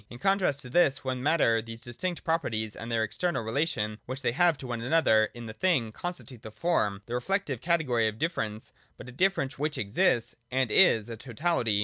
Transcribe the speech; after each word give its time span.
In 0.09 0.17
contrast 0.17 0.61
to 0.61 0.69
this 0.71 1.03
one 1.03 1.21
Matter 1.21 1.61
these 1.61 1.79
distinct 1.79 2.23
properties 2.23 2.75
and 2.75 2.91
their 2.91 3.03
external 3.03 3.43
relation 3.43 3.99
which 4.07 4.23
they 4.23 4.31
have 4.31 4.57
to 4.57 4.65
one 4.65 4.81
another 4.81 5.25
in 5.35 5.45
the 5.45 5.53
thing, 5.53 5.91
constitute 5.91 6.41
the 6.41 6.49
Form,— 6.49 7.03
the 7.05 7.13
reflective 7.13 7.61
category 7.61 8.07
of 8.07 8.17
differ 8.17 8.41
ence, 8.41 8.71
but 8.97 9.07
a 9.07 9.11
difference 9.11 9.59
which 9.59 9.77
exists 9.77 10.33
and 10.49 10.71
is 10.71 11.07
a 11.07 11.17
totality. 11.17 11.79